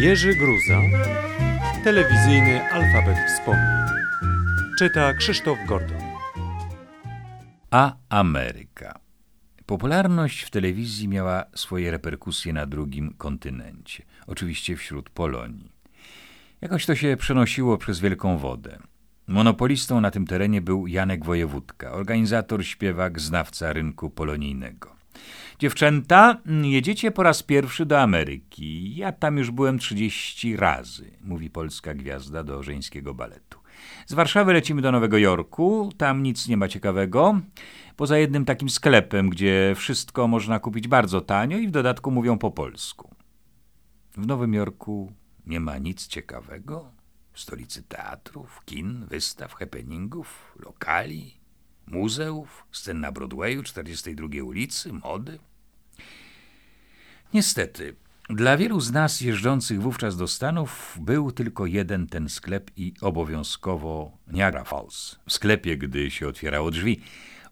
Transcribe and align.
Jerzy 0.00 0.34
Gruza, 0.34 0.80
telewizyjny 1.84 2.72
alfabet 2.72 3.16
wspomnień. 3.26 3.86
Czyta 4.78 5.14
Krzysztof 5.14 5.58
Gordon. 5.68 6.02
A 7.70 7.96
Ameryka. 8.08 8.98
Popularność 9.66 10.42
w 10.42 10.50
telewizji 10.50 11.08
miała 11.08 11.44
swoje 11.54 11.90
reperkusje 11.90 12.52
na 12.52 12.66
drugim 12.66 13.14
kontynencie, 13.18 14.02
oczywiście 14.26 14.76
wśród 14.76 15.10
Polonii. 15.10 15.72
Jakoś 16.60 16.86
to 16.86 16.94
się 16.94 17.16
przenosiło 17.16 17.78
przez 17.78 18.00
Wielką 18.00 18.38
Wodę. 18.38 18.78
Monopolistą 19.26 20.00
na 20.00 20.10
tym 20.10 20.26
terenie 20.26 20.60
był 20.60 20.86
Janek 20.86 21.24
Wojewódka, 21.24 21.92
organizator, 21.92 22.64
śpiewak, 22.64 23.20
znawca 23.20 23.72
rynku 23.72 24.10
polonijnego. 24.10 24.99
Dziewczęta, 25.58 26.36
jedziecie 26.62 27.10
po 27.10 27.22
raz 27.22 27.42
pierwszy 27.42 27.86
do 27.86 28.00
Ameryki. 28.00 28.96
Ja 28.96 29.12
tam 29.12 29.38
już 29.38 29.50
byłem 29.50 29.78
30 29.78 30.56
razy, 30.56 31.10
mówi 31.20 31.50
polska 31.50 31.94
gwiazda 31.94 32.42
do 32.44 32.62
żeńskiego 32.62 33.14
baletu. 33.14 33.60
Z 34.06 34.14
Warszawy 34.14 34.52
lecimy 34.52 34.82
do 34.82 34.92
Nowego 34.92 35.18
Jorku, 35.18 35.92
tam 35.96 36.22
nic 36.22 36.48
nie 36.48 36.56
ma 36.56 36.68
ciekawego, 36.68 37.40
poza 37.96 38.18
jednym 38.18 38.44
takim 38.44 38.70
sklepem, 38.70 39.30
gdzie 39.30 39.74
wszystko 39.76 40.28
można 40.28 40.58
kupić 40.58 40.88
bardzo 40.88 41.20
tanio 41.20 41.58
i 41.58 41.68
w 41.68 41.70
dodatku 41.70 42.10
mówią 42.10 42.38
po 42.38 42.50
polsku. 42.50 43.14
W 44.16 44.26
Nowym 44.26 44.54
Jorku 44.54 45.12
nie 45.46 45.60
ma 45.60 45.78
nic 45.78 46.06
ciekawego? 46.06 46.92
W 47.32 47.40
stolicy 47.40 47.82
teatrów, 47.82 48.60
kin, 48.64 49.06
wystaw, 49.06 49.54
happeningów, 49.54 50.56
lokali, 50.58 51.39
muzeów, 51.90 52.66
scen 52.72 53.00
na 53.00 53.12
Broadwayu, 53.12 53.62
42 53.62 54.42
ulicy, 54.42 54.92
mody? 54.92 55.38
Niestety, 57.34 57.96
dla 58.30 58.56
wielu 58.56 58.80
z 58.80 58.92
nas 58.92 59.20
jeżdżących 59.20 59.82
wówczas 59.82 60.16
do 60.16 60.28
Stanów 60.28 60.98
był 61.00 61.32
tylko 61.32 61.66
jeden 61.66 62.06
ten 62.06 62.28
sklep 62.28 62.70
i 62.76 62.94
obowiązkowo 63.00 64.18
Niagara 64.26 64.64
Falls. 64.64 65.18
W 65.26 65.32
sklepie, 65.32 65.76
gdy 65.76 66.10
się 66.10 66.28
otwierało 66.28 66.70
drzwi, 66.70 67.00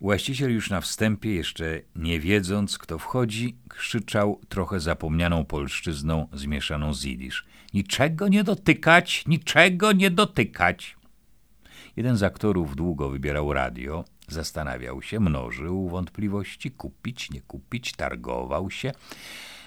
właściciel 0.01 0.53
już 0.53 0.71
na 0.71 0.81
wstępie, 0.81 1.34
jeszcze 1.34 1.81
nie 1.97 2.21
wiedząc 2.21 2.79
kto 2.79 2.99
wchodzi, 2.99 3.57
krzyczał 3.69 4.41
trochę 4.49 4.81
zapomnianą 4.81 5.45
polszczyzną 5.45 6.29
zmieszaną 6.33 6.95
z 6.95 7.05
jidysz. 7.05 7.47
Niczego 7.75 8.29
nie 8.29 8.45
dotykać, 8.45 9.25
niczego 9.27 9.93
nie 9.93 10.11
dotykać. 10.11 10.97
Jeden 11.97 12.17
z 12.17 12.23
aktorów 12.23 12.77
długo 12.77 13.11
wybierał 13.11 13.53
radio, 13.53 14.05
zastanawiał 14.29 15.03
się, 15.03 15.21
mnożył 15.21 15.89
wątpliwości, 15.89 16.71
kupić, 16.71 17.31
nie 17.31 17.41
kupić, 17.41 17.93
targował 17.93 18.71
się. 18.71 18.93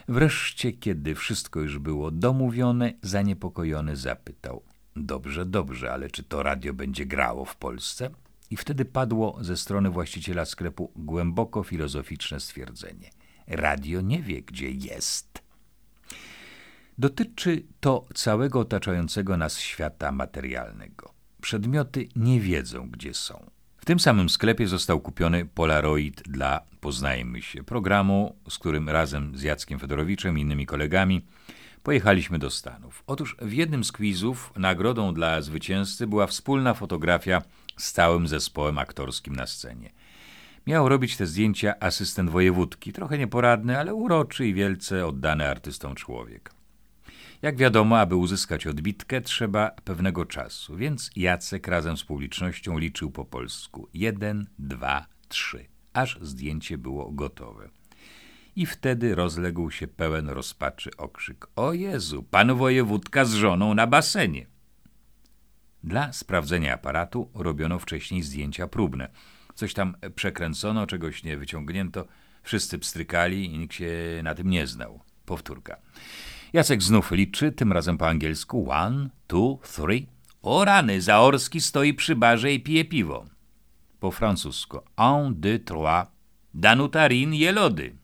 Wreszcie, 0.08 0.72
kiedy 0.72 1.16
wszystko 1.16 1.60
już 1.60 1.80
było 1.80 2.12
domówione, 2.12 2.94
zaniepokojony 3.02 3.96
zapytał: 3.96 4.64
Dobrze, 4.96 5.46
dobrze, 5.46 5.94
ale 5.94 6.10
czy 6.10 6.24
to 6.24 6.44
radio 6.44 6.74
będzie 6.74 7.06
grało 7.06 7.46
w 7.46 7.56
Polsce? 7.56 8.10
I 8.50 8.58
wtedy 8.58 8.86
padło 8.86 9.38
ze 9.42 9.58
strony 9.58 9.90
właściciela 9.90 10.46
sklepu 10.46 10.92
głęboko 10.96 11.64
filozoficzne 11.64 12.40
stwierdzenie: 12.40 13.10
Radio 13.48 14.02
nie 14.02 14.22
wie, 14.22 14.42
gdzie 14.42 14.72
jest. 14.72 15.42
Dotyczy 16.98 17.64
to 17.80 18.06
całego 18.14 18.60
otaczającego 18.60 19.38
nas 19.38 19.60
świata 19.60 20.12
materialnego. 20.12 21.14
Przedmioty 21.42 22.08
nie 22.16 22.40
wiedzą, 22.40 22.90
gdzie 22.90 23.14
są. 23.14 23.52
W 23.82 23.86
tym 23.86 24.00
samym 24.00 24.30
sklepie 24.30 24.68
został 24.68 25.00
kupiony 25.00 25.46
Polaroid 25.46 26.22
dla, 26.22 26.62
poznajmy 26.82 27.42
się, 27.42 27.64
programu, 27.64 28.36
z 28.50 28.58
którym 28.58 28.90
razem 28.90 29.38
z 29.38 29.42
Jackiem 29.42 29.80
Fedorowiczem 29.80 30.38
i 30.38 30.42
innymi 30.42 30.66
kolegami 30.66 31.26
pojechaliśmy 31.84 32.40
do 32.40 32.50
Stanów. 32.50 33.04
Otóż 33.08 33.36
w 33.42 33.54
jednym 33.54 33.84
z 33.84 33.92
quizów 33.92 34.54
nagrodą 34.56 35.14
dla 35.14 35.42
zwycięzcy 35.42 36.08
była 36.08 36.28
wspólna 36.28 36.74
fotografia 36.74 37.42
z 37.78 37.92
całym 37.92 38.28
zespołem 38.28 38.78
aktorskim 38.78 39.36
na 39.36 39.48
scenie. 39.48 39.90
Miał 40.68 40.90
robić 40.90 41.18
te 41.18 41.28
zdjęcia 41.28 41.74
asystent 41.80 42.30
wojewódki, 42.30 42.94
trochę 42.94 43.18
nieporadny, 43.18 43.80
ale 43.80 43.94
uroczy 43.94 44.48
i 44.48 44.54
wielce 44.54 45.08
oddany 45.08 45.50
artystom 45.50 45.96
człowiek. 45.96 46.61
Jak 47.42 47.58
wiadomo, 47.58 48.00
aby 48.00 48.16
uzyskać 48.16 48.68
odbitkę, 48.68 49.22
trzeba 49.22 49.72
pewnego 49.72 50.26
czasu, 50.26 50.76
więc 50.76 51.12
Jacek 51.16 51.68
razem 51.68 51.98
z 51.98 52.04
publicznością 52.04 52.78
liczył 52.78 53.12
po 53.12 53.26
polsku. 53.26 53.90
Jeden, 53.94 54.48
dwa, 54.60 55.06
trzy, 55.28 55.66
aż 55.94 56.20
zdjęcie 56.22 56.78
było 56.78 57.12
gotowe. 57.12 57.70
I 58.56 58.66
wtedy 58.66 59.16
rozległ 59.16 59.72
się 59.72 59.88
pełen 59.88 60.30
rozpaczy 60.30 60.90
okrzyk. 60.98 61.48
O 61.56 61.74
Jezu, 61.74 62.24
pan 62.24 62.56
wojewódka 62.56 63.26
z 63.26 63.34
żoną 63.34 63.74
na 63.74 63.88
basenie. 63.88 64.46
Dla 65.84 66.14
sprawdzenia 66.14 66.74
aparatu 66.74 67.32
robiono 67.34 67.80
wcześniej 67.80 68.24
zdjęcia 68.24 68.68
próbne. 68.68 69.12
Coś 69.56 69.74
tam 69.74 69.96
przekręcono, 70.16 70.88
czegoś 70.88 71.24
nie 71.24 71.38
wyciągnięto. 71.38 72.08
Wszyscy 72.44 72.80
pstrykali 72.80 73.46
i 73.46 73.58
nikt 73.58 73.74
się 73.74 73.90
na 74.24 74.36
tym 74.36 74.50
nie 74.50 74.68
znał. 74.68 75.00
Powtórka. 75.26 75.78
Jacek 76.54 76.84
znów 76.84 77.12
liczy, 77.12 77.52
tym 77.52 77.72
razem 77.72 77.98
po 77.98 78.08
angielsku. 78.08 78.72
One, 78.72 79.10
two, 79.28 79.60
three. 79.64 80.08
O 80.42 80.66
rany, 80.66 81.02
Zaorski 81.02 81.62
stoi 81.62 81.94
przy 81.94 82.16
barze 82.16 82.54
i 82.54 82.60
pije 82.60 82.86
piwo. 82.86 83.26
Po 84.00 84.12
francusku. 84.12 84.80
Un, 84.98 85.36
deux, 85.36 85.64
trois. 85.66 86.08
Danuta 86.54 87.08
Rin 87.08 87.34
je 87.34 87.52
lody. 87.52 87.96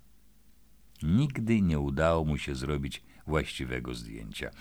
Nigdy 1.04 1.62
nie 1.62 1.80
udało 1.80 2.26
mu 2.26 2.38
się 2.38 2.56
zrobić 2.56 3.04
właściwego 3.28 3.94
zdjęcia. 3.94 4.52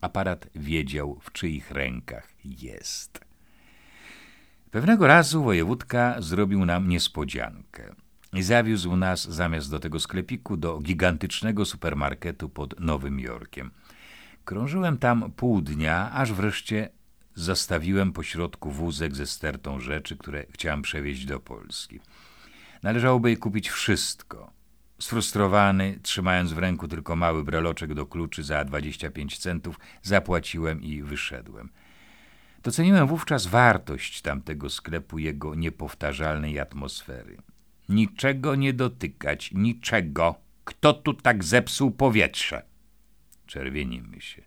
Aparat 0.00 0.48
wiedział, 0.54 1.18
w 1.20 1.32
czyich 1.32 1.70
rękach 1.70 2.28
jest. 2.44 3.20
Pewnego 4.70 5.06
razu 5.06 5.44
wojewódka 5.44 6.22
zrobił 6.22 6.64
nam 6.64 6.88
niespodziankę 6.88 7.94
i 8.32 8.42
zawiózł 8.42 8.96
nas 8.96 9.30
zamiast 9.30 9.70
do 9.70 9.78
tego 9.78 10.00
sklepiku 10.00 10.56
do 10.56 10.80
gigantycznego 10.80 11.64
supermarketu 11.64 12.48
pod 12.48 12.80
Nowym 12.80 13.20
Jorkiem. 13.20 13.70
Krążyłem 14.44 14.98
tam 14.98 15.32
pół 15.32 15.60
dnia, 15.60 16.10
aż 16.12 16.32
wreszcie 16.32 16.88
zastawiłem 17.34 18.12
pośrodku 18.12 18.70
wózek 18.70 19.14
ze 19.14 19.26
stertą 19.26 19.80
rzeczy, 19.80 20.16
które 20.16 20.44
chciałem 20.50 20.82
przewieźć 20.82 21.24
do 21.24 21.40
Polski. 21.40 22.00
Należałoby 22.82 23.36
kupić 23.36 23.70
wszystko. 23.70 24.52
Sfrustrowany, 24.98 25.98
trzymając 26.02 26.52
w 26.52 26.58
ręku 26.58 26.88
tylko 26.88 27.16
mały 27.16 27.44
breloczek 27.44 27.94
do 27.94 28.06
kluczy 28.06 28.42
za 28.42 28.64
25 28.64 29.38
centów, 29.38 29.80
zapłaciłem 30.02 30.82
i 30.82 31.02
wyszedłem. 31.02 31.68
Doceniłem 32.62 33.06
wówczas 33.06 33.46
wartość 33.46 34.22
tamtego 34.22 34.70
sklepu, 34.70 35.18
jego 35.18 35.54
niepowtarzalnej 35.54 36.60
atmosfery. 36.60 37.36
Niczego 37.88 38.54
nie 38.54 38.72
dotykać, 38.72 39.52
niczego. 39.52 40.34
Kto 40.64 40.92
tu 40.92 41.14
tak 41.14 41.44
zepsuł 41.44 41.90
powietrze? 41.90 42.62
Czerwienimy 43.46 44.20
się. 44.20 44.42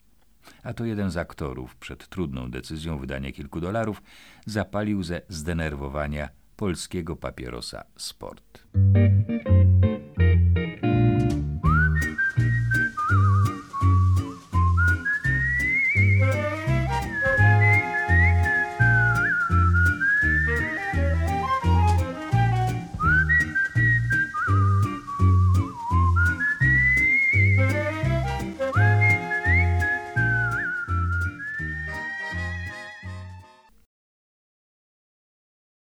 A 0.64 0.74
to 0.74 0.86
jeden 0.86 1.12
z 1.12 1.18
aktorów 1.18 1.76
przed 1.76 2.08
trudną 2.08 2.52
decyzją 2.52 2.98
wydania 2.98 3.32
kilku 3.32 3.62
dolarów 3.62 4.02
zapalił 4.46 5.04
ze 5.04 5.22
zdenerwowania 5.30 6.30
polskiego 6.56 7.16
papierosa 7.16 7.84
sport. 7.98 8.64